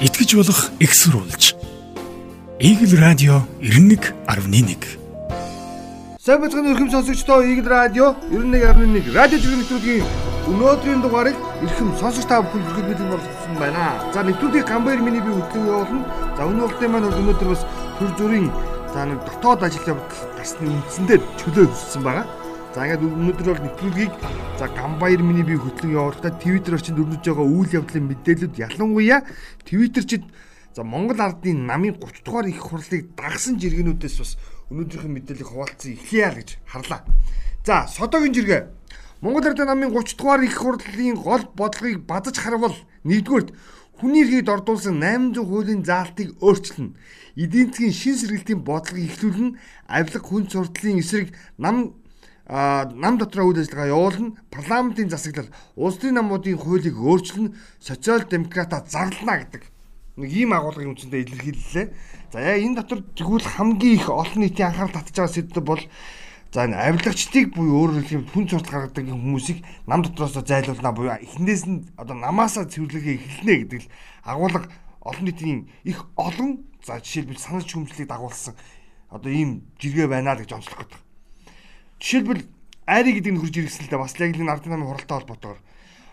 [0.00, 1.54] итгэж болох экссурулж.
[2.60, 4.76] Игэл радио 91.1
[6.20, 10.04] Сайн бацхан өрхөм сонсогчдоо Игэл радио 91.1 радио жүргэн нэвтрүүлгийн
[10.52, 13.96] өнөөдрийн дугаарыг эрхэм сонсогч та бүхэн хүргэж мэдэн болгосон байна.
[14.12, 16.04] За нэвтрүүлгийг гамбайр миний би хөтлөн явуулна.
[16.36, 17.64] За өнөө болтын маань өнөөдөр бас
[17.96, 18.52] төр зүрийн
[18.92, 22.26] за нэг дотоод ажил явдал гарсны үндсэндээ чөлөө өссөн байгаа.
[22.76, 24.12] За ингээд өнөөдөр бол нэвтрүүлгийг
[24.60, 29.24] за Гамбаяр миний бие хөтлөн явуулахдаа Twitter орчинд өрнөж байгаа үйл явдлын мэдээлэлүүд ялангуяа
[29.64, 30.28] Twitter-чид
[30.76, 34.36] за Монгол ардын намын 30 дугаар их хурлыг дагсан жиргэнүүдээс бас
[34.68, 37.00] өнөөдрийнхэн мэдээллийг хуваалцсан эхлэе гэж харлаа.
[37.64, 38.68] За содогийн жиргээ
[39.24, 42.76] Монгол ардын намын 30 дугаар их хурлын гол бодлогыг бадаж харвал
[43.08, 43.56] нэгдүгürt
[43.96, 46.92] хүний эрхийг дордуулсан 800 хуулийн заалтыг өөрчилнө.
[47.40, 49.56] Эдийн засгийн шин сэргэлтийн бодлогыг эхлүүлнэ.
[49.88, 51.96] Авилга хүн сурдлын эсрэг нам
[52.48, 59.42] нам дотроо үйл ажиллагаа явуулна парламентын засаглал улс төрийн намуудын хуулийг өөрчилнө социал демократа зарлана
[59.42, 59.66] гэдэг
[60.16, 61.86] нэг ийм агуулгын үндсэндээ илэрхийллээ.
[62.32, 65.82] За яа энэ дотор тэгвэл хамгийн их олон нийтийн анхаарал татж байгаа сэдв бол
[66.54, 71.66] за энэ авилгачдыг буюу өөрөөр хэлбэл хүн цурт гаргадаг хүмүүсийг нам дотроос зайлуулна буюу эхнээс
[71.66, 74.70] нь одоо намаасаа цэвэрлэхээ эхэлнэ гэдэг л агуулга
[75.02, 78.54] олон нийтийн их олон за жишээлбэл санал шүүмжлэлийг дагуулсан
[79.10, 81.05] одоо ийм жиргээ байна л гэж онцлох гэдэг.
[82.00, 82.42] Жишээлбэл
[82.86, 85.60] айри гэдэг нь хурж иргэсэн л да бас яг энэ ардын намын хуралтай холбоотойгоор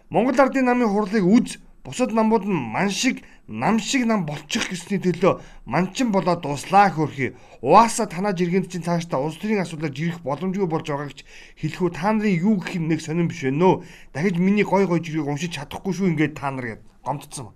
[0.09, 4.99] Монгол ардын намын хурлыг үз бусад намууд нь ман шиг нам шиг нам болчих гэсний
[5.03, 7.35] төлөө манчин болоод дуслаа хөрхи.
[7.61, 11.25] Угаасаа танаа жиргэнд чинь цаашдаа улс төрийн асуудлаар жирэх боломжгүй болж байгаа гэж
[11.59, 13.83] хэлэхүү та нарын юу гэх юм нэг сонирн биш вэ нөө.
[14.13, 17.51] Дахиж миний гой гой жиргэг уншиж чадахгүй шүү ингээд та нар гэд гомдсон.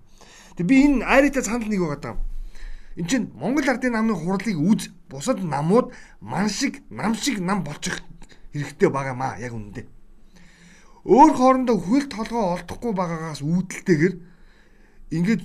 [0.59, 2.16] Тэг би энэ айртай санал нэг байгаа даа.
[3.00, 8.03] Энд чинь Монгол ардын намын хурлыг үз бусад намууд ман шиг нам шиг нам болчих
[8.58, 9.86] хэрэгтэй байгаамаа яг үнэндээ.
[11.08, 14.14] Өөр хоорондоо хөл толгоо олдохгүй байгаагаас үүдэлтэйгэр
[15.16, 15.44] ингээд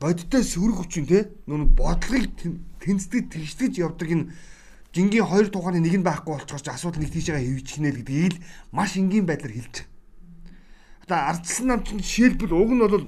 [0.00, 2.28] бодтой сөрөг хүчин те нүг бодлогыг
[2.82, 4.30] тэнцдэг тэгшдэж явдаг энэ
[4.92, 9.00] жингийн хоёр тухайн нэг нь байхгүй болчихоч асуудал нэг тийшээ хөвчихнэ л гэдгийг л маш
[9.00, 9.76] энгийн байдлаар хэлж.
[11.08, 13.06] Одоо ардсан намч жишээлбэл уг нь бол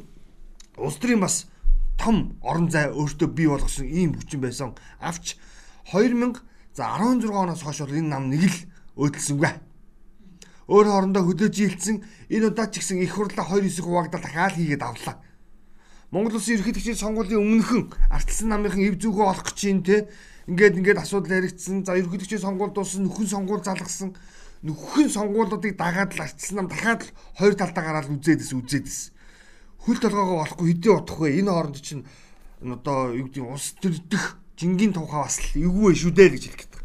[0.81, 1.47] улс төрийн бас
[2.01, 4.73] том орон зай өөртөө бий болгосон ийм хүчин байсан.
[5.01, 5.37] Авч
[5.93, 6.41] 2000
[6.73, 8.57] за 16 оноос хойш бол энэ нам нэг л
[9.01, 9.53] өөдөлсөнгүй.
[10.71, 15.19] Өөр хоорондоо хөдөөж ийлцсэн энэ удаа ч гэсэн их хурлаа 29 хуваагдал дахиад хийгээд авлаа.
[16.15, 20.11] Монгол улсын ерөнхийлөгчийн сонгуулийн өмнөхөн ардсан намынхан эв зүгөө олох гэж юм те.
[20.51, 21.87] Ингээд ингээд асуудал яригдсан.
[21.87, 24.15] За ерөнхийлөгчийн сонгуул дууссан, нөхөн сонгуул залгасан.
[24.67, 28.99] Нөхөн сонгуулиудыг дагаад л ардсан нам дахиад л хоёр талдаа гараад үзээдэс үзээдэс.
[29.87, 31.39] Хөл толгоогоо олохгүй хэдийн утах вэ?
[31.39, 32.05] Энэ хооронд чинь
[32.61, 36.83] одоо юу гэдэг улс төрдөх жингийн тухай бас л эвгүй шүү дээ гэж хэлэх гэдэг.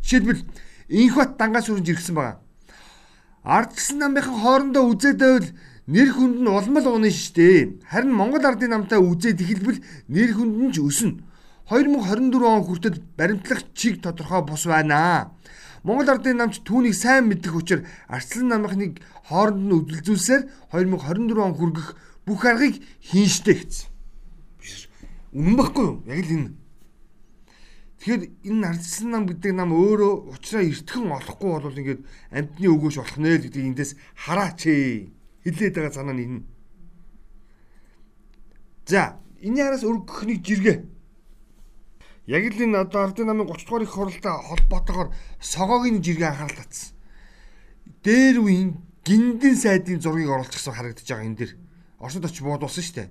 [0.00, 0.42] Жишээлбэл
[0.90, 2.42] Инхбат дангаас үрж иргсэн байгаа.
[3.46, 5.48] Ардсан намынхан хоорондоо үзээд байвал
[5.86, 7.78] нэр хүнд нь улмал уунаа штэ.
[7.86, 9.78] Харин Монгол ардын намтай үзээд эхэлбэл
[10.10, 11.22] нэр хүнд нь ч өснө.
[11.70, 15.30] 2024 он хүртэл баримтлах чиг тодорхой бус байна.
[15.86, 18.98] Монгол ардын намч түүнийг сайн мэдэх учраас Арслан намынхныг
[19.30, 20.42] хооронд нь үдэлзүүлсээр
[20.74, 21.88] 2024 он хүргэх
[22.26, 23.88] бүх аргыг хийн штэ гэсэн.
[25.32, 26.02] Үнэн баггүй юу?
[26.10, 26.59] Яг л энэ.
[28.00, 32.00] Тэгэхээр энэ ардсан нам гэдэг нам өөрөө уучраа эртхэн олохгүй бол ингээд
[32.32, 33.92] амтны өгөөш болох нэ л гэдэг эндээс
[34.24, 35.12] хараач ээ.
[35.44, 36.40] Хилээд байгаа санаа нь энэ.
[38.88, 40.80] За, энэ яраас өргөхний жиргээ.
[42.24, 46.96] Яг л энэ одоо ардын намын 30 дугаар их хуралтай холбоотойгоор согоогийн жиргээ анхаарал татсан.
[48.00, 51.52] Дээр үеийн гиндэн сайдын зургийг оруулчихсан харагдаж байгаа энэ дэр.
[52.00, 53.08] Оросд очиж буудуулсан шүү дээ.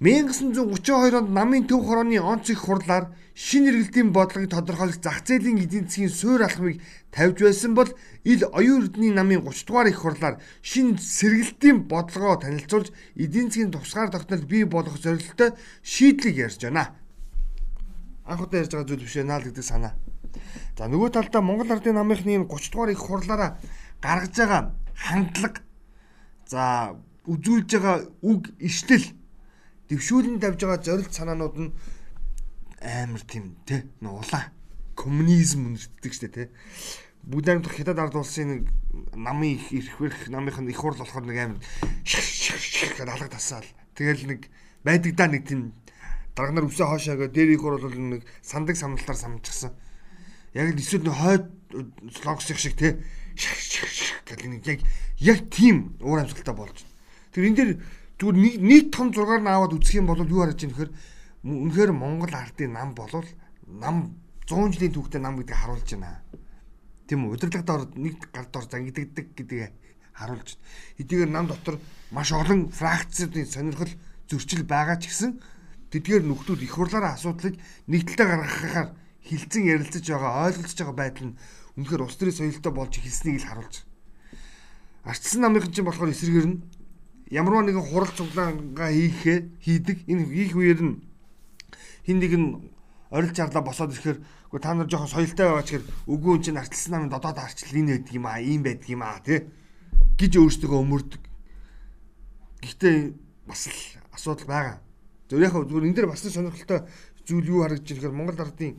[0.00, 5.86] 1932 онд намын төв хорооны онц их хурлаар шин эргэлтийн бодлогыг тодорхойлох зах зээлийн эдийн
[5.86, 6.82] засгийн суурь алхмыг
[7.14, 7.86] тавьж байсан бол
[8.26, 14.10] ил оюун эрдэнийн намын 30 дугаар их хурлаар шин сэргэлтийн бодлогоо танилцуулж эдийн засгийн тусгаар
[14.10, 16.90] тогтнол бий болгох зорилттой шийдлийг ярьж байна.
[18.26, 19.94] Анх удаа ярьж байгаа зүйл биш ээ наа л гэдэг санаа.
[20.74, 23.62] За нөгөө талдаа Монгол Ардын намынхны 30 дугаар их хурлаараа
[24.02, 24.62] гаргаж байгаа
[24.98, 25.62] хандлага
[26.50, 26.98] за
[27.30, 27.96] үзүүлж байгаа
[28.26, 29.06] үг ишлэл
[29.88, 31.70] дэвшүүлэн тавьж байгаа зорилт санаанууд нь
[32.80, 34.52] амар тийм те нуулаа
[34.94, 36.50] коммунизм үнэртдэг штэ те.
[37.24, 38.62] Бүгд амьд хятад ард улсын нэг
[39.16, 43.66] намын их эрхвэрх намынх нь их хурл болохоор нэг амар гэдэг алга тасаал.
[43.96, 44.40] Тэгэл нэг
[44.84, 45.72] байдаг да нэг тийм
[46.36, 49.72] дарга нар өвсөө хоошоогоо дээр их хурл бол нэг сандаг самналтаар самчихсан
[50.54, 51.44] яг л эсвэл нэг хойд
[52.14, 53.02] слогс шиг те
[53.34, 54.80] гэдэг нэг яг
[55.18, 56.86] яг тийм уур амьсгалтай болж
[57.34, 57.70] тэр энэ дэр
[58.24, 60.92] зүгээр нэг нийт том зургаар нь аваад үзэх юм бол юу харж ийм гэхээр
[61.44, 63.28] үнэхээр Монгол ардын нам болвол
[63.68, 64.16] нам
[64.48, 66.24] 100 жилийн түүхтэй нам гэдгийг харуулж байна.
[67.04, 67.36] Тийм үү?
[67.36, 69.72] Удирдлагад ороод нэг гард ор зангиддаг гэдгийг
[70.16, 70.56] харуулж.
[70.96, 71.76] Хэдийгээр нам дотор
[72.08, 73.92] маш олон фракцуудын сонирхол
[74.24, 75.36] зөрчил байгаа ч гэсэн
[75.92, 77.60] тэдгээр нөхдүүд их хурлаараа асуудлыг
[77.92, 78.88] нэгдэлтэй гаргахаар
[79.20, 81.36] хилцэн ярилцаж байгаа ойлголцож байгаа байдал нь
[81.76, 83.92] үнэхээр улс төрийн соёлтой болж эхэлснийг л харуулж байна.
[85.12, 86.58] Ардчсан намынхан чинь болохоор эсрэгээр нь
[87.30, 89.98] ямарваа нэгэн хурал цуглаангаа хийхээ хийдэг.
[90.10, 90.94] Энэ хийх үеэр нь
[92.04, 92.48] хин нэг нь
[93.08, 94.18] орилж арлаа босоод ирэхээр
[94.50, 97.80] үгүй та нар жоохон соёлтой байгаа ч гэхээр үгүй эн чинь ардчсан намын додоод арчлал
[97.80, 99.40] энэ байдаг юм аа, ийм байдаг юм аа тий
[100.20, 101.22] гэж өөрсдөө өмөрдөг.
[102.62, 102.96] Гэхдээ
[103.48, 103.78] бас л
[104.12, 104.76] асуудал байгаа.
[105.28, 106.80] Зөв яг зүгээр энэ дээр бас сонирхолтой
[107.24, 108.76] зүйл юу харагдаж гэхээр Монгол ардын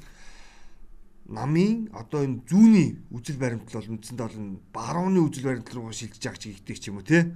[1.26, 6.38] намын одоо энэ зүүнний үжил баримтал бол үндсэндээ бол барууны үжил баримтал руу шилжиж байгаа
[6.38, 7.34] ч ихтэй ч юм уу те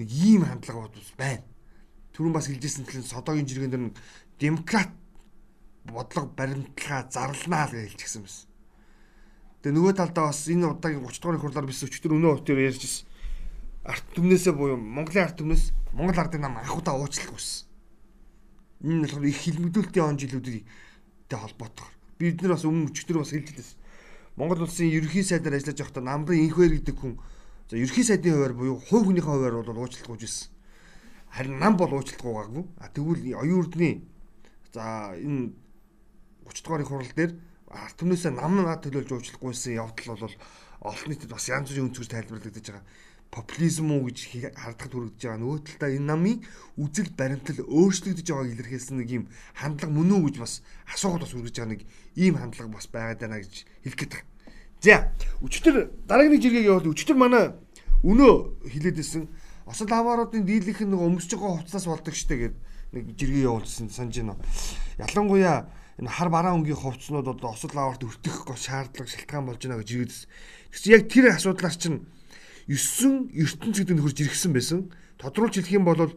[0.00, 1.44] нэг ийм хандлага бас байна.
[2.16, 3.84] Түрүүн бас хэлжсэн төлөв содогийн жиргэн дээр
[4.40, 4.92] демократ
[5.84, 8.48] бодлого баримтлага зарлнаа гэж хэлчихсэн байсан.
[9.60, 13.04] Тэгээ нөгөө талдаа бас энэ удаагийн 30 дугаар хурлаар биш өчтөр өнөө өтөр ярьжсэн.
[13.84, 17.68] Арт түмнээсээ буюу Монголын арт түмнээс Монгол ардын нам анхудаа уучлах хүссэн.
[18.84, 20.64] Энэ болохоор их хилмигдүүлэлтийн он жилүүдтэй
[21.28, 21.92] холбоотойгоор.
[22.16, 23.76] Бид нар бас өмнө өчтөр бас хэлж байсан.
[24.36, 27.20] Монгол улсын ерөнхий сайдаар ажиллаж байхдаа намрын инхвэр гэдэг хүн
[27.70, 30.50] за ерөнхий сайдын хуваар буюу хувь хүнийхээ хуваар бол уучлах гүйжсэн.
[31.30, 32.66] Харин нам бол уучлах гоогүй.
[32.82, 34.02] А тэгвэл оюун урдны
[34.74, 35.54] за энэ
[36.50, 37.38] 30 дугаар хурал дээр
[37.70, 40.34] арт түмнээсээ намнаа төлөөлж уучлахгүйсэн явдал бол
[40.82, 42.84] олон нийтэд бас янз бүрийн өнцгөөс тайлбарлагдаж байгаа
[43.30, 44.18] популизм уу гэж
[44.58, 45.38] хардах төрөгдөж байгаа.
[45.38, 46.42] Нөгөө талдаа энэ намын
[46.74, 49.24] үзэл баримтал өөрчлөгдөж байгааг илэрхийлсэн нэг юм
[49.54, 50.54] хандлага мөн үү гэж бас
[50.90, 51.82] асуугаад бас үргэж байгаа нэг
[52.18, 53.54] ийм хандлага бас байгаад байна гэж
[53.86, 54.29] хэлэх гээд байна.
[54.80, 55.12] За
[55.44, 57.52] өчтөр дараагийн нэг жиргээ явуул өчтөр манай
[58.00, 59.28] өнөө хилээдсэн
[59.68, 62.56] осол авааруудын дийлэнх нэг өмсөж байгаа хувцас болдог штэ гэд
[62.96, 64.40] нэг жиргээ явуулсан санаж байна.
[64.96, 65.68] Ялангуяа
[66.00, 70.28] энэ хар бараа өнгийн хувцснууд одоо осол аваарт өртөх шаардлага шалтгаан болж байна гэж жиргээдсэн.
[70.72, 72.08] Тэгсэн яг тэр асуудлаар чинь
[72.64, 74.88] 9 ертөнцид нөхөрж иргсэн байсан.
[75.20, 76.08] Тодруулж хэлэх юм бол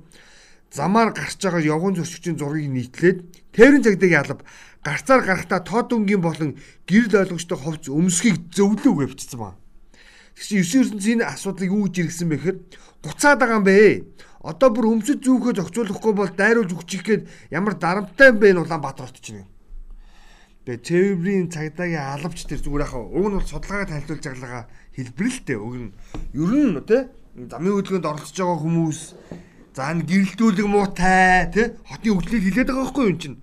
[0.72, 3.18] замаар гарч байгаа явган зөрчигчийн зургийг нийтлээд
[3.54, 4.48] тээврийн цагдаагийн алба
[4.84, 9.60] гарцаар гарахтаа тод өнгийн болон гэрэл ойлгочтой ховц өмсөхийг зөвлөөгөө бичсэн байна.
[10.36, 12.58] Тэгсэн 9 ертөнцийн энэ асуудлыг юу гэж иргсэн бэ гэхээр
[13.04, 14.04] буцаад байгаа юм бэ.
[14.44, 19.32] Одоо бүр өмсөж зүүхөө зохицуулахгүй бол дайруулж өгчих гээд ямар дарамттай юм бэ Улаанбаатар хотч
[19.32, 19.48] нэг.
[20.64, 24.64] Тэгээ тээврийн цагдаагийн албач тэр зүгээр яхаа уг нь бол судалгаагаа танилцуулж байгаа
[24.96, 25.92] хэлбэрэлтэй уг нь
[26.40, 27.04] ер нь тий
[27.52, 29.00] замын хөдөлгөөнд оролцож байгаа хүмүүс
[29.76, 33.38] за энэ гэрэлтүүлэг муутай тий хотын хөгжлийг хилээд байгаа байхгүй юм чинь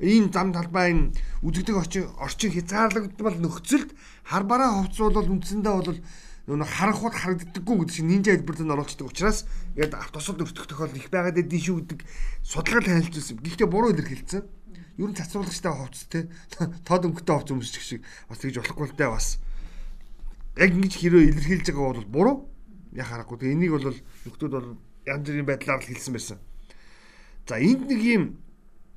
[0.00, 1.12] энэ зам талбай энэ
[1.42, 1.76] үзэгдэх
[2.20, 3.90] орчин хязгаарлагдмал нөхцөлд
[4.24, 6.00] хар бараа бол үндсэндээ бол
[6.46, 11.10] нөгөө харанхууд харагддаггүй гэдэг чинь нинжа хэлбэрт нь оруулцдаг учраас яг автосолд өртөх тохиолдол их
[11.10, 12.00] байгаад байдгийг шүү гэдэг
[12.46, 13.42] судалгаа танилцуулсан.
[13.42, 14.46] Гэхдээ буруу илэрхийлсэн.
[14.94, 16.30] Ер нь цацруулагчтай хувцс те
[16.86, 18.00] тод өнгөтэй хувцс өмсчих шиг
[18.30, 19.42] бас тэгж болохгүй л дээ бас
[20.54, 22.36] яг ингэж хэрэг илэрхийлж байгаа бол буруу.
[22.94, 23.36] Яг харахгүй.
[23.42, 24.68] Тэгээ энийг бол нөхдүүд бол
[25.02, 26.38] янз бүрийн байдлаар л хэлсэн байсан.
[27.50, 28.24] За энд нэг юм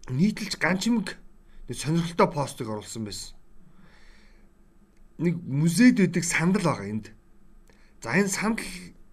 [0.09, 1.17] нийтэлж ганчимг
[1.69, 3.35] сонирхолтой постыг оруулсан байсан.
[5.17, 7.11] Нэг музейд байдаг сандал байгаа энд.
[8.01, 8.65] За энэ сандал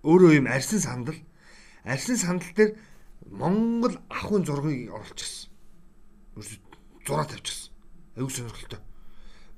[0.02, 1.18] өөрөө юм арьсан сандал.
[1.84, 2.78] Арьсан сандал дээр
[3.30, 5.50] Монгол ахын зургийг оруулчихсан.
[7.06, 7.72] Зураа тавьчихсан.
[8.16, 8.80] Аюу сонирхолтой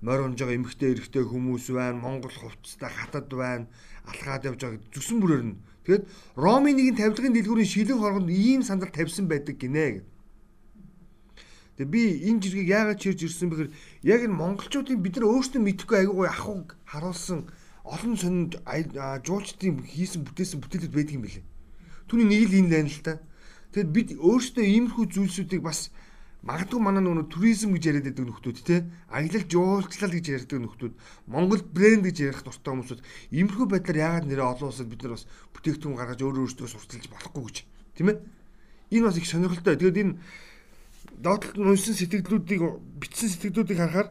[0.00, 3.66] морь унж байгаа эмэгтэй эрэгтэй хүмүүс байна, Монгол хувцастай хатад байна,
[4.06, 5.58] алхаад явж байгаа зүсэн бүрээр нь.
[5.82, 6.04] Тэгээд
[6.38, 10.04] Ромын нэгэн тавилгын дэлгүүрийн шилэн хоргонд ийм сандал тавьсан байдаг гинэ гэв.
[11.78, 13.70] Тэгээ би энэ жиргэг яагаад чирж ирсэн бэхээр
[14.02, 17.46] яг энэ монголчуудын бид нар өөрсдөө мэдхгүй айгуугой ахуг харуулсан
[17.86, 18.52] олон сонинд
[19.22, 21.46] жуулчдын хийсэн бүтээсэн бүтээлүүд байдаг юм билээ.
[22.10, 23.22] Түүний нэг л энэ лайн л та.
[23.70, 25.94] Тэгэд бид өөрсдөө иймэрхүү зүйлсүүдийг бас
[26.38, 28.76] Магадгүй манай нөгөө туризм гэж яриад байдаг нөхдүүд те
[29.10, 30.94] аялал жуулчлал гэж ярьдаг нөхдүүд
[31.26, 33.02] Монгол брэнд гэж ярих дуртай хүмүүсүүд
[33.34, 37.42] иймэрхүү байдлаар яагаад нэрээ олон улсад бид нар бас бүтээгдэхүүн гаргаж өөрөө өөртөө сурталчилж болохгүй
[37.42, 37.56] гэж
[37.98, 38.18] тийм ээ
[38.94, 40.14] энэ бас их сонирхолтой тэгээд энэ
[41.22, 42.62] доотлолт уншсан сэтгэлдлүүдийг
[43.02, 44.08] бичсэн сэтгэлдлүүдийг харахаар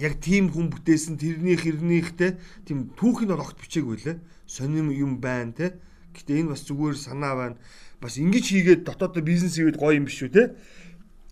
[0.00, 2.36] яг тийм хүн бүтээсэн тэрний хэрнийхтэй
[2.68, 5.66] тийм түүхийг нь огт бичээгүй лээ сонирм юм байна те.
[6.14, 7.56] Гэтээ энэ бас зүгээр санаа байна.
[8.00, 10.56] Бас ингэж хийгээд дотоодоо бизнес хийгээд гоё юм биш үү те.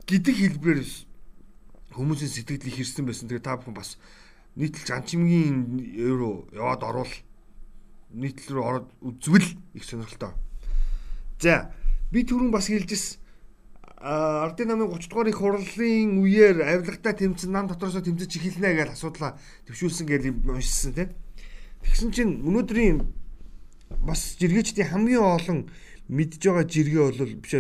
[0.04, 0.90] Гэдэг хэлбэрээр
[1.96, 3.28] хүмүүсийн сэтгэлийг хэрсэн байсан.
[3.28, 3.96] Тэгээ та бүхэн бас
[4.56, 7.14] нийтлж анчимгийн евро яваад орвол
[8.12, 10.32] нийтлэл рүү ороод үзвэл их сонирхолтой.
[11.40, 11.72] За
[12.12, 13.24] би түрүүн бас хэлжсэн
[14.00, 19.38] ардын намын 30 дугаар их хурлын үеэр авилгатай тэмцэн нам дотроос тэмцэж эхэлнэ гэж асуудлаа
[19.66, 21.10] төвшүүлсэн гэж уншсан тийм.
[21.84, 23.06] Тэгсэн чинь өнөөдрийн
[24.02, 25.58] бас жиргээчдийн хамгийн олон
[26.08, 27.52] мэдж байгаа жиргээ бол биш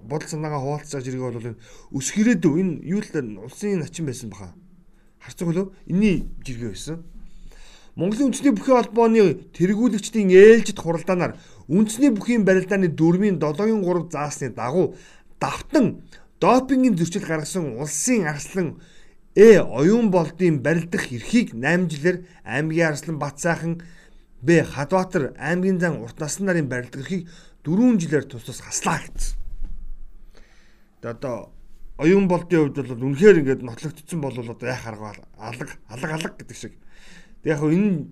[0.00, 1.60] бодол санаагаа хуваалцаж байгаа жиргээ бол энэ
[1.92, 4.54] өсгөрөөд энэ юу л улсын начин байсан баха.
[5.20, 5.72] Харцаг болов?
[5.86, 7.04] Энийний жиргээ байсан.
[7.94, 9.22] Монголын үндэсний бүхий холбооны
[9.54, 11.38] тэргүүлэгчдийн ээлжид хуралдаанаар
[11.70, 14.98] үндэсний бүхийн барилдааны дөрмийн 7-ын 3 заасны дагуу
[15.44, 15.86] давтан
[16.40, 18.68] допингийн зөрчил гаргасан улсын арслан
[19.34, 23.82] Э оюун болдын барилдах эрхийг 8 жилээр аймгийн арслан Батсайхан
[24.40, 27.28] Б Хадбаатар аймгийн зан урт насны нарын барилдах эрхийг
[27.66, 29.34] 4 жилээр тус тус хаслаа гэсэн.
[31.02, 31.50] Тэгээ одоо
[31.98, 36.56] оюун болдын хувьд бол үнэхээр ингээд нотлогдсон бол одоо яах арга алга алга алга гэдэг
[36.56, 36.78] шиг.
[37.42, 38.06] Тэг яг энэ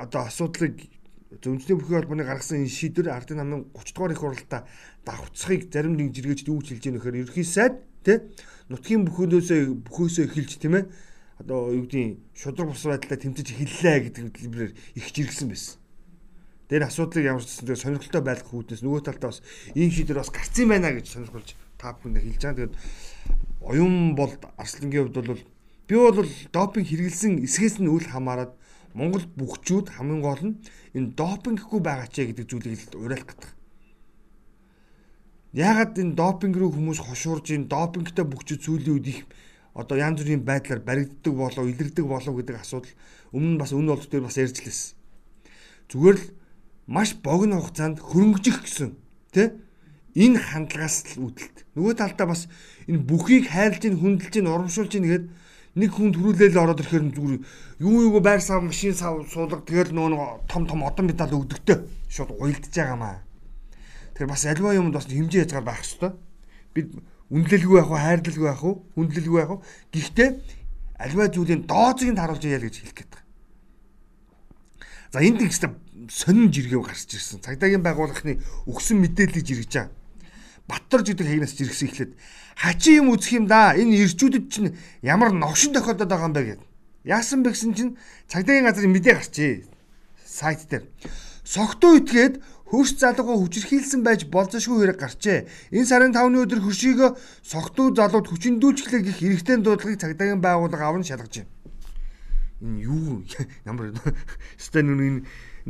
[0.00, 0.80] одоо асуудлыг
[1.28, 4.64] зөвнчний бүхий холбооны гаргасан энэ шийдвэр ардын намын 30 дугаар их хуралдаа
[5.04, 8.24] давхцахыг зарим нэг жиргээчд үүж хэлж байгаа нөхөр ерхий сайд тий
[8.72, 10.84] нутгийн бүхөөсөө бүхөөсөө эхэлж тийм ээ
[11.44, 15.76] одоо юу гэдгийг шудраг бус байдлаа тэмцэж эхэллээ гэдэг хэлбэрээр их жиргсэн байсан.
[16.68, 19.40] Тэр асуудлыг ямар ч гэсэн сонирхолтой байлгах үүднээс нөгөө талдаа бас
[19.72, 22.56] ийм шийдвэр бас гарцсан байна гэж сонирхолж та бүхэндээ хэлж байгаа.
[22.58, 22.74] Тэгээд
[23.62, 25.44] оюун бол Арслангийн хувьд бол
[25.88, 28.52] би бол допинг хэрэгэлсэн эсгээс нь үл хамааран
[28.94, 30.58] Монгол бүхчүүд хамгийн гол нь
[30.96, 33.50] энэ допинг гэхгүй байгаа ч гэдэг зүйлийг уриалах гэдэг.
[35.52, 39.20] Яагаад энэ допинг руу хүмүүс хошуурж энэ допингтай бүхчүүд сүүлийн үед их
[39.72, 42.94] одоо янз бүрийн байдлаар баригддаг болов илэрдэг болов гэдэг асуудал
[43.32, 44.82] өмнө нь бас үнэ болт дээр бас ярьж лээс.
[45.88, 46.26] Зүгээр л
[46.88, 48.96] маш богино хугацаанд хөрөнгөжих гэсэн
[49.32, 49.54] тий
[50.18, 51.56] энэ хандлагаас л үүдэлт.
[51.76, 52.48] Нөгөө талдаа бас
[52.90, 55.30] энэ бүхийг хайрлж хүндэлж урамшуулж гэдэг
[55.78, 57.40] нэг хүнд хөрүүлээл ороод ирэхээр зүгээр
[57.86, 62.34] юу юу байр сав машин сав суулга тэгэл нөгөө том том одон медаль өгдөгтэй шууд
[62.34, 63.22] уйлдж байгаамаа.
[64.18, 66.12] Тэгэхээр бас альва юмд бас хэмжээ язгаар байх хэрэгтэй.
[66.74, 66.86] Бид
[67.30, 69.62] үнэлэлгүй байх уу, хайрлалгүй байх уу, хүндлэлгүй байх уу.
[69.94, 70.28] Гэхдээ
[70.98, 73.26] альва зүйлийн дооцыг нь харуулж яа гэж хэлэх гээд байна.
[75.14, 75.54] За энд их
[76.10, 77.40] сонин жиргэв гарч ирсэн.
[77.40, 79.94] Цагдаагийн байгууллагын өгсөн мэдээллийг жиргэж байгаа.
[80.68, 82.12] Баттарж гэдэг хаягнаас жиргсэн ихлээд
[82.58, 83.78] хачи юм үзэх юм да.
[83.78, 86.62] Энэ ирчүүдэд чинь ямар новшин тохиолдод байгаа юм бэ гэд.
[87.06, 87.92] Яасан бэ гэсэн чинь
[88.26, 89.54] цагдаагийн газрын мэдээ гарчээ.
[90.26, 90.90] Сайт дээр.
[91.46, 95.46] Согтуу итгээд хөрс залууга хүчрхийлсэн байж болзошгүй хэрэг гарчээ.
[95.72, 101.46] Энэ сарын 5-ны өдөр хөршийг согтуу залууд хүчиндүүлчлээ гэх эрэгтэй дуудлагыг цагдаагийн байгууллага аван шалгаж
[101.46, 101.52] байна.
[102.60, 103.24] Энэ юу
[103.70, 103.94] ямар
[104.60, 105.20] өстой нүн энэ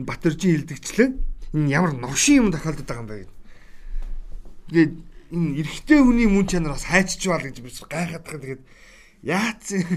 [0.08, 1.08] Батөржин хилдэгчлээ.
[1.54, 3.34] Энэ ямар новшин юм тохиолдод байгаа юм бэ гэдэг.
[4.68, 4.92] Тэгээд
[5.32, 8.40] энэ эрэгтэй хүний мөн чанар бас хайчж баал гэж би гайхаад байгаа.
[8.40, 8.62] Тэгээд
[9.22, 9.64] яац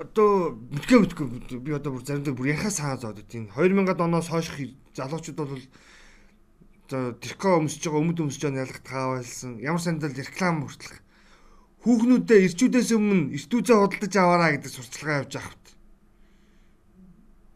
[0.00, 1.26] одоо мэдгээ мэдгүй
[1.60, 4.48] би одоо бүр заримдаа бүр яхаа саа зоод тийм 2000-ад оноос хойш
[4.96, 5.64] залуучууд бол
[6.88, 10.96] за тэрко өмсөж байгаа өмд өмсөж байгаа ялгах таавайлсан ямар сандал реклам хүртэл
[11.84, 15.64] хүүхнүүдэд ирчүүдээс өмнө эртүүцээ худалдаж аваараа гэдэг сурчлагаа явж авахт.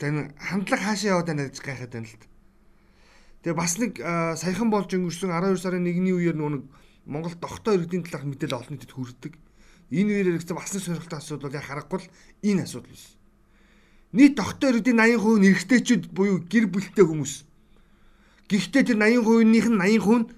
[0.01, 2.34] Тэн хандлага хаашаа яваад байна гэж гайхаад байна л та.
[3.45, 4.01] Тэгээ бас нэг
[4.41, 6.65] саяхан болж өнгөрсөн 12 сарын 1-ний үеэр нэг
[7.05, 9.37] Монгол дохтой иргэдийн талаарх мэдээлэл олон нийтэд хүрдэг.
[9.93, 12.09] Энэ үеэр хэрэгцээ бас нэг сонирхолтой асуудал яг харахгүй л
[12.41, 13.21] энэ асуудал биш.
[14.17, 17.35] Нийт дохтой иргэдийн 80% нь эрэгтэйчүүд буюу гэр бүлтэй хүмүүс.
[18.49, 20.33] Гэхдээ тэр 80%-ийнх нь 80% нь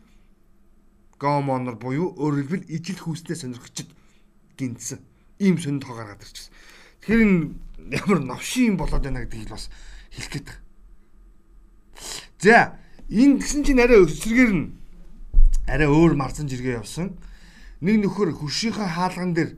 [1.22, 3.88] гомонор буюу өөрөөр хэлбэл ижил хүүснээ сонирхчд
[4.58, 4.98] гинцсэн.
[5.38, 6.52] Ийм сонинд хоо гаргаад ирчихсэн.
[7.06, 7.30] Тэгэхээр
[8.02, 9.70] ямар новшин болоод байна гэдгийг бас
[10.10, 10.48] хэлэх гээд.
[12.42, 12.74] За
[13.06, 14.74] Энэ гисэн чинь арай өсөргөр нь
[15.70, 17.14] арай өөр марцан жиргээ явсан.
[17.78, 19.54] Нэг нөхөр хөршийнхээ хаалган дээр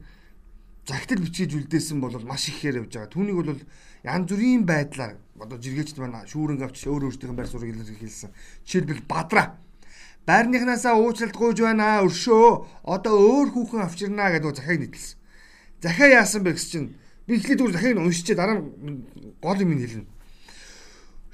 [0.84, 3.08] загтал бичиж үлдээсэн бол маш ихээр явж байгаа.
[3.08, 3.64] Түүнийг бол
[4.04, 8.36] янз бүрийн байдлаар одоо жиргээчд маань шүүрэн авч өөр өөртөөх байр суурийг илэрхийлсэн.
[8.68, 9.56] Жишээлбэл бадраа
[10.28, 12.84] байрныхнаасаа уучлалт гуйж байна өршөө.
[12.84, 15.16] Одоо өөр хүүхэн авчирнаа гэдэг захиаг нийтэлсэн.
[15.80, 16.88] Захиа яасан бэ гэсэн чинь
[17.24, 18.60] би эхлээд зүгээр захиаг нь уншчихээ дараа
[19.40, 20.17] гол юм хэлнэ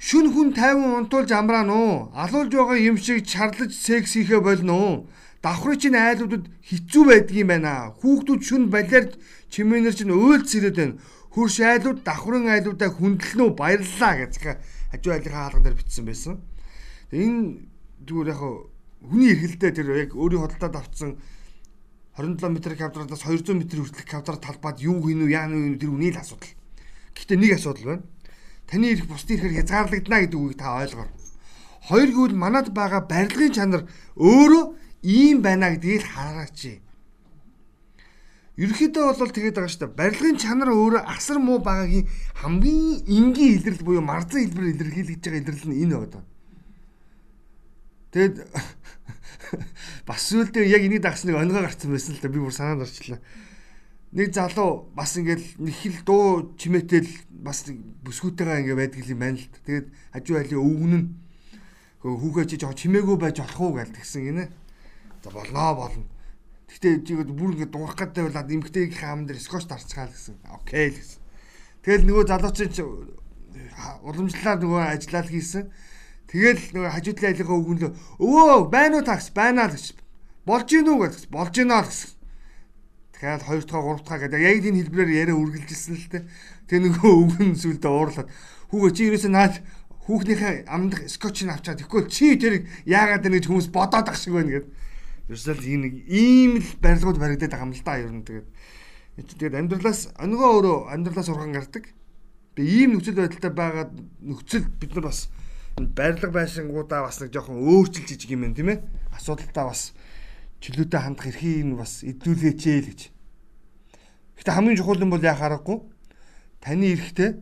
[0.05, 2.13] Шүн хүн 50 унтуулж амраан уу?
[2.13, 5.09] Алуулж байгаа юм шиг чарлаж секс хийхэ болно?
[5.41, 7.89] Давхрын чинь айлуудад хэцүү байдгийм байна.
[7.97, 9.17] Хүүхдүүд шүн балиар
[9.49, 11.01] чимээнэр чинь өөлц ирээд байна.
[11.33, 13.57] Хөрш айлууд давхрын айлуудаа хүндэлнэ үү?
[13.57, 14.33] Баярлалаа гэж
[14.93, 16.37] хажуу айлынхаа хаалган дээр бичсэн байсан.
[17.09, 17.65] Энэ
[18.05, 18.41] зүгээр яг
[19.09, 21.17] хүний эргэлдээ тэр яг өөрийн хөдөлтөд авцсан
[22.13, 26.21] 27 м квадратаас 200 м хүртэлх квадрат талбайд юу хийнү яа нү тэр үний л
[26.21, 26.53] асуудал.
[27.17, 28.05] Гэхдээ нэг асуудал байна
[28.69, 31.07] таны ирэх бусдын ихээр хязгаарлагдана гэдэг үгийг та ойлгоо.
[31.85, 33.83] Хоёр гэвэл манад байгаа барилгын чанар
[34.17, 34.63] өөрөө
[35.05, 36.81] ийм байна гэдгийг хараач.
[38.57, 39.99] Ерөнхийдөө бол тэгээд байгаа шүү дээ.
[39.99, 42.09] Барилгын чанар өөрөө асар муу байгаагийн
[42.41, 46.23] хамгийн энгийн илрэл буюу марзан хэлбэр илэрхийлж байгаа илрэл нь энэ байна.
[48.15, 48.35] Тэгэд
[50.09, 53.19] бас үлдээ яг энийг дагс нэг өнгөө гарцсан байсан л да би бүр санаанд орчлаа
[54.15, 57.11] нэг залуу бас ингээл нэг хил дуу чимээтэл
[57.43, 59.51] бас бүсгүүтэйгээ ингээ байдаг юм байна л.
[59.67, 61.07] Тэгээд хажуу айлын өвгөн нь
[61.99, 64.45] хүүгээ чи жоо чимээгүй байж болох уу гээл тэгсэн гинэ.
[65.19, 66.07] За болноо болно.
[66.71, 70.39] Гэтэ чигэд бүр ингээ дуурах гэдэг байл эмгтэйг хаам дээр скотч дарцгаал гэсэн.
[70.47, 71.19] Окей л гэсэн.
[71.83, 72.83] Тэгэл нөгөө залуучин чи
[73.99, 75.63] уламжлалаар нөгөө ажиллаад хийсэн.
[76.31, 77.91] Тэгэл нөгөө хажуудлын айлгаа өгнөлөө.
[78.23, 79.91] Өвөө байна уу такс байна л гэж.
[80.47, 81.15] Болж гин үү гэж.
[81.29, 82.14] Болж гинэ л гэсэн.
[83.25, 86.23] Тэгэхээр 2 дахь 3 дахь гэдэг яг энэ хэлбэрээр яриа үргэлжилсэн л дээ.
[86.69, 88.29] Тэгээ нөгөө өвгөн сүлдө уурлаад
[88.69, 89.55] хүүгээ чи ерөөсөө наад
[90.05, 94.61] хүүхнийхээ амдах скотчийг авчаад тэгэхгүй чи тэрийг яагаад энэ гэж хүмүүс бодоод ах шиг байна
[94.61, 94.69] гэдэг.
[95.25, 98.47] Ерөөсөө л энэ ийм л барилгууд баригдаад байгаа юм л да ер нь тэгээд
[99.25, 101.83] тэгээд амьдралаас өнгөө өөрөө амьдралаас урган гардаг.
[102.53, 103.85] Тэгээ ийм нөхцөл байдалтай байгаа
[104.21, 105.33] нөхцөл бид нар бас
[105.81, 108.79] барилга байшингуудаа бас нэг жоохон өөрчилж ижиг юм байна тийм ээ.
[109.17, 109.81] Асуудалтай бас
[110.61, 113.14] чөлөөтэй хандах эрхийг бас эдүүлээч л гэж.
[114.37, 115.77] Гэтэ хамгийн чухал нь бол яа харахгүй
[116.61, 117.39] таны эрхтэй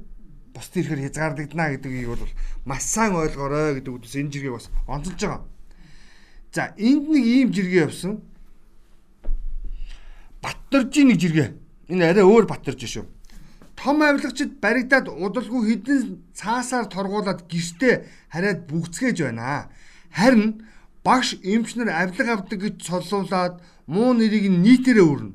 [0.54, 2.24] бусдын эрхээр хязгаарлагдана гэдгийг бол
[2.66, 5.42] маш сайн ойлгоорой гэдэг үгдээс энэ жиргээ бас онцолж байгаа.
[6.54, 8.22] За энд нэг ийм жиргээ явсан.
[10.42, 11.50] Баттаржийн нэг жиргээ.
[11.90, 13.06] Энэ арай өөр баттарж шүү.
[13.74, 19.74] Том авилгачид баригдаад удалгүй хідэн цаасаар торгуулад гэртээ хараад бүгцгээж байна.
[20.14, 20.62] Харин
[21.04, 25.34] багш эмчнэр авилга авдаг гэж цоллуулад муу нэрийг нийтээрээ өрнө.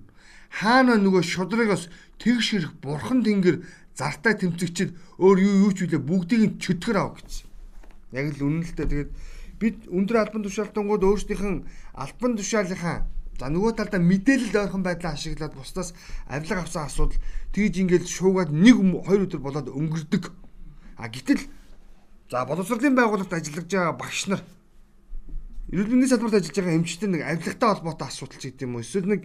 [0.49, 3.63] Хаана нөгөө шудрагаас тэгш ирэх бурхан тэнгэр
[3.95, 7.47] зартаа тэмцэгчд өөр юу юу ч үлээ бүгдийг нь чөтгөр ав гэсэн.
[8.17, 8.89] Яг л үнэн л дээ.
[8.89, 9.11] Тэгээд
[9.59, 13.07] бид өндөр албан тушаалтангууд өөрсдийнх нь албан тушаалынхаа
[13.39, 15.95] за нөгөө талдаа мэдээлэл ойрхон байдлаа ашиглаад бусдаас
[16.27, 17.19] авилга авсан асуудал
[17.55, 20.25] тэгж ингээд шуугаад нэг хоёр өдөр болоод өнгөрдөг.
[20.99, 21.47] А гэтэл
[22.31, 24.43] за боловсролын байгууллагт ажиллаж байгаа багш нар
[25.71, 29.07] эрүүл мэндийн салбарт ажиллаж байгаа эмчтэй нэг авилгатай холбоотой асуудал ч гэдэг юм уу эсвэл
[29.07, 29.23] нэг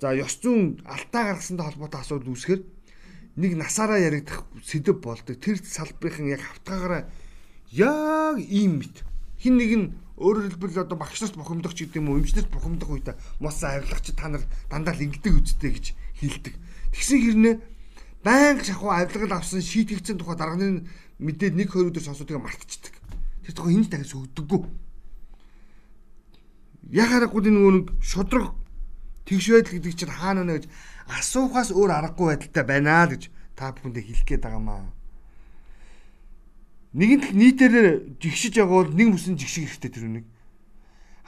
[0.00, 2.60] за ёс зүйн алтаа гаргасантай холбоотой асуудал үүсгэр
[3.38, 5.38] нэг насаараа яригдах сэдв болдог.
[5.42, 7.10] Тэр салбарын яг хавтгаагаараа
[7.70, 9.02] яг ийм мэт.
[9.38, 9.86] Хин нэг нь
[10.18, 14.10] өөрөөр хэлбэл одоо багш нарт бухимдах ч гэдэг юм уу, эмчнэрт бухимдах үедээ мос авилгач
[14.14, 15.86] та нар дандаа л ингэдэг үсттэй гэж
[16.18, 16.54] хэлдэг.
[16.94, 17.54] Тэгсэн хэрнээ
[18.26, 20.90] байнга шахуу авилгал авсан шийтгэгдсэн тухай дарганы
[21.22, 22.94] мэдээд нэг хоёр өдөр сонсоод мартчихдаг.
[23.46, 24.66] Тэр тухай энд дахиж өгдөггүй
[26.90, 28.54] яг харахгүй нөгөө нэг шудраг
[29.28, 30.64] тэгш байдал гэдэг чинь хаана нэ гэж
[31.12, 34.88] асуухаас өөр аргагүй байдалтай байна л гэж та бүхэндээ хэлэх гээд байгаа маа.
[36.96, 37.76] Нэгэн л нийтээр
[38.16, 40.26] жигшиж байгаа бол нэг мөсөн жигших хэрэгтэй тэр үнийг.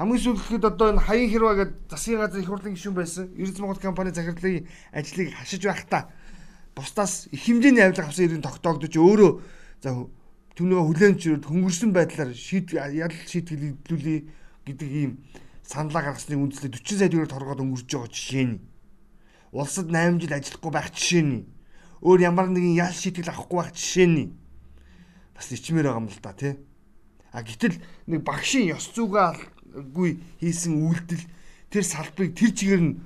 [0.01, 3.25] Хамгийн сүүлдэхэд одоо энэ хаян хэрваа гэдэг засгийн газрын их хурлын гишүүн байсан.
[3.37, 4.65] Эрдэс Монгол компани захирлын
[4.97, 6.09] ажлыг хашиж байхдаа
[6.73, 9.33] бусдаас их хэмжээний авилга авсан иргэн тогтоогдож өөрөө
[9.85, 10.09] за
[10.57, 14.21] түүнээ хүлээн зөв хөнгөрсөн байдлаар шийд ял шийтгэл хөдлүүлээ
[14.65, 15.21] гэдэг ийм
[15.71, 18.59] саналаа гаргасны үндслээ 40 сая төгрөг торгоод өнгөрч байгаа жишээ нь.
[19.55, 21.47] Улсад 8 жил ажиллахгүй байх жишээ нь.
[22.03, 24.35] Өөр ямар нэгэн ял шийтгэл авахгүй байх жишээ нь.
[25.31, 26.59] Бас ичмээр байгаа юм л да тий.
[27.31, 27.79] А гэтэл
[28.11, 30.11] нэг багшийн ёс зүгээгүй
[30.43, 31.23] хийсэн үйлдэл
[31.71, 32.99] тэр салбарыг тэр чигээр нь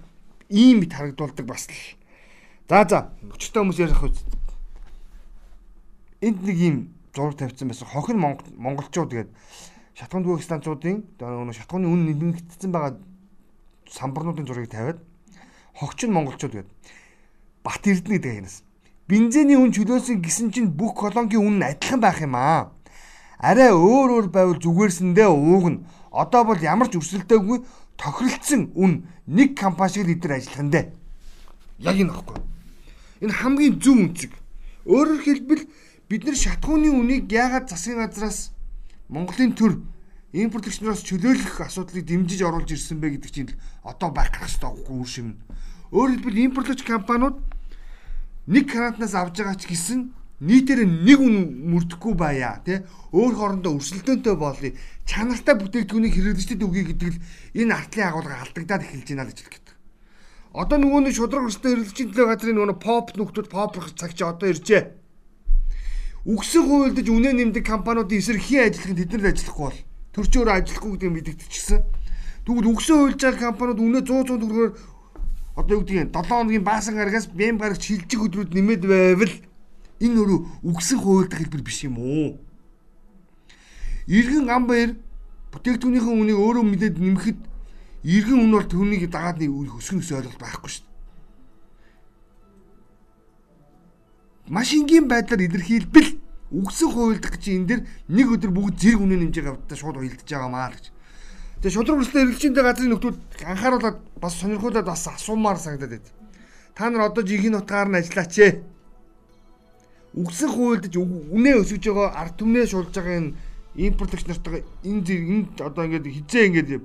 [0.48, 1.76] ийм мэд харагдуулдаг бас л.
[2.64, 4.24] За за өчтөө хүмүүс ярих үст.
[6.24, 6.76] Энд нэг ийм
[7.12, 7.92] зураг тавьсан байсан.
[7.92, 8.16] Хохин
[8.56, 9.36] монголчууд гэдэг
[9.94, 12.98] шатган дүүх станцуудын нөгөө шатганы үн нэмэгдсэн байгаа
[13.86, 14.98] самбарнуудын зургийг тавиад
[15.74, 16.74] хогч нь монголчууд гэдэг.
[17.62, 18.62] Бат Эрдэнэ гэдэг агнаас.
[19.06, 22.72] Бензиний үн чөлөөсөн гисэн чинь бүх колонгийн үн нь адилхан байх юм аа.
[23.38, 25.84] Арай өөр өөр байвал зүгээрсэндээ уугна.
[26.10, 27.58] Одоо бол ямар ч өрсөлдөөгүй
[27.98, 30.86] тохиролцсон үн нэг компани шиг л идэр ажиллах нь дээ.
[31.84, 32.38] Яг энэ аахгүй.
[33.20, 34.32] Энэ хамгийн зөв үнцэг.
[34.86, 35.62] Өөрөөр хэлбэл
[36.08, 38.53] бид нар шатхууны үнийг яагаад засгийн газраас
[39.08, 39.82] Монголын төр
[40.34, 43.52] импортлогчноос чөлөөлөх асуудлыг дэмжиж оруулж ирсэн бэ гэдэг чинь
[43.84, 45.38] одоо байх хэрэгтэй үр шим.
[45.92, 47.38] Өөрөөр хэлбэл импортлогч компаниуд
[48.50, 51.36] нэг карантнаас авж байгаа ч гэсэн нийтээр нэг үн
[51.70, 52.82] мөрдөхгүй байя тий
[53.14, 54.72] өөр хоорондоо өрсөлдөөнтэй болъё
[55.06, 57.22] чанартай бүтээгдэхүүнийг хэрэглэгчдэд өгье гэдэг л
[57.60, 59.76] энэ артлын агуулга алдагдаад эхэлж байна л гэж хэлдэг.
[60.54, 64.48] Одоо нөгөө нэг шудраг өрсөлдөөн хэрэглэгчийн төлөө газрын нөгөө поп нөхдүүд поп цаг чи одоо
[64.50, 64.82] иржээ
[66.24, 69.80] үгсэг хуйлдаж үнэ нэмдэг компаниудын эсрэг хин ажиллахын тэд нар ажиллахгүй бол
[70.16, 71.80] төрчөөр ажиллахгүй гэдэг мэдэгдчихсэн.
[72.48, 74.72] Тэгвэл үгсээ хуйлж байгаа компаниуд үнэ 100 100 төгрөгөөр
[75.60, 79.34] одоо юу гэдгийг 7 хоногийн баасан гарагаас бэм гарагч шилжих өдрүүд нэмээд байвал
[80.00, 82.40] энэ өөрөө үгсэг хуйлдах хэлбэр биш юм уу?
[84.08, 84.96] Иргэн ам баяр
[85.52, 87.40] бүтээгдэхүүнийхэн үнийг өөрөө мэдээд нэмэхэд
[88.04, 90.93] иргэн үн бол түүнийг дагаад өсгөнөөс ойлголт байхгүй шүү дээ.
[94.48, 96.20] Маш энгийн байдлаар илэрхийлбэл
[96.52, 97.80] үгсэн хуйлдах гэж энэ дэр
[98.12, 100.92] нэг өдөр бүгд зэрэг үнэ нэмжээ авдаа шууд хуйлдаж байгаа маа л гэж.
[101.64, 106.06] Тэгээ шудраг өрсөлдөө эргэлжинтэй газрын нөхдүүд анхааруулаад бас сонирхуулаад бас асуумаар санагдаад байд.
[106.76, 108.52] Та нар одоо жинхэнэ утгаар нь ажиллаач ээ.
[110.12, 113.34] Үгсэн хуйлдаж үнэ өсөж байгаа ард түмнээ шуулж байгаа энэ
[113.74, 116.84] импортлогч нартайгаа энэ зэрэг энэ одоо ингээд хизээ ингээд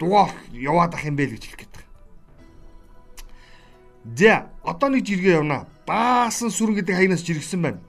[0.00, 1.92] дугаа яваад ах юм бэ л гэж хэлэх гээд байна.
[4.16, 4.32] За
[4.64, 7.80] одоо нэг жиргээ явнаа даасан сүрэн гэдэг хаягнаас жиргсэн байна.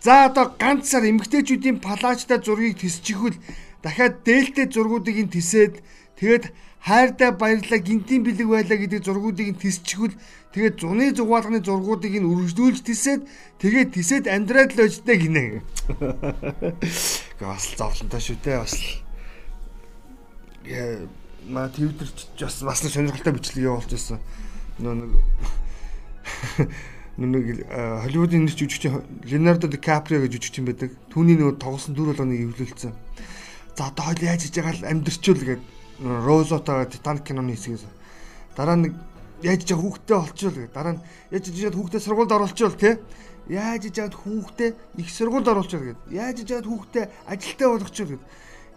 [0.00, 3.36] За одоо ганцаар эмгтээчүүдийн палаачтай зургийг тисчихвэл
[3.82, 5.82] дахиад дээлтэй зургуудыг нь тисээд
[6.18, 6.44] тэгээд
[6.86, 10.14] хайртай баярлаа гинтийн бэлэг байлаа гэдэг зургуудыг нь тисчихвэл
[10.54, 13.22] тэгээд зуны зугаалганы зургуудыг нь үргэлжлүүлж тисээд
[13.58, 15.42] тэгээд тисээд амьдраад л өжтэй гинэ.
[17.38, 18.74] Гэ бас зовлонтой шүү дээ бас.
[20.62, 21.10] Яа
[21.50, 24.22] ма твиттерч бас бас сонирхолтой бичлэг явуулж байсан.
[24.78, 25.10] Нөө нэг
[27.18, 28.86] нэг Холливуудын нэр жүжигч
[29.26, 30.94] Леонардо Ди Каприо гэж жүжигч юм байдаг.
[31.10, 32.94] Түүний нөгөө тоглосон дүр болгоныг эвлүүлсэн.
[33.74, 35.64] За одоо хоёул яаж хийж байгаа л амьдрчүүл гэдэг
[35.98, 37.82] Розотоо Титаник киноны хэсгээс.
[38.54, 38.94] Дараа нэг
[39.42, 40.74] яаж хийж хүүхдээ олчвол гэдэг.
[40.74, 41.02] Дараа нь
[41.34, 43.02] яаж хийж хүүхдээ сургуульд оруулчвал те.
[43.50, 44.70] Яаж хийж яад хүүхдээ
[45.02, 46.02] их сургуульд оруулчвал гэдэг.
[46.14, 48.26] Яаж хийж яад хүүхдээ ажилтаа болгочвол гэдэг.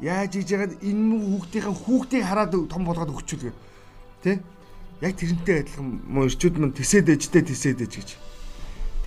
[0.02, 3.58] Яаж хийж энэ хүүхдийн хүүхдийг хараад том болгоод өгчвөл гэдэг.
[4.26, 4.42] Тэ?
[5.02, 8.10] Яг тэрнтэй адилхан муу ирчүүд мань тисээд ээжтэй тисээд ээж гэж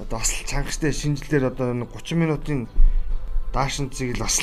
[0.02, 2.66] одоо бас чангастай шинжилээр одоо 30 минутын
[3.54, 4.42] даашинцыг л бас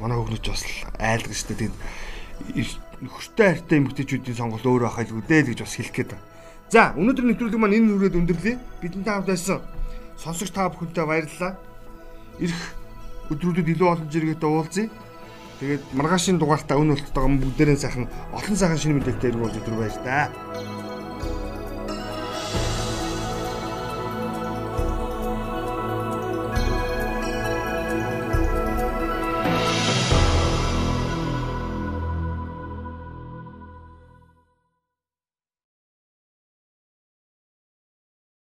[0.00, 0.64] манай хөгнөч бас
[0.96, 1.76] айлгаж штэ тэгээд
[3.04, 6.24] хөртэй хайртай эмэгтэйчүүдийн сонголт өөрөө хайлгүй дээ гэж бас хэлэх гээд байна.
[6.72, 8.56] За өнөөдөр нэвтрүүлэг маань энэ хүрээд өндөрлөе.
[8.80, 9.60] Бидэнтэй хамт байсан
[10.16, 11.52] сонсогч та бүхэнтэй баярлалаа.
[12.40, 12.62] Ирэх
[13.32, 14.88] өдрүүдэд илүү олон зэрэгтэй уулзъя.
[15.60, 20.75] Тэгээд маргаашийн дугаартаа өн болтойгоо бүгдээрээ сайхан олон сайхан шинэ мэдээлэлтэй болж өдөр баяр таа.